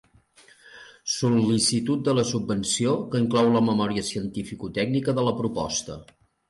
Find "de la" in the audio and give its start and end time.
2.09-2.25, 5.21-5.41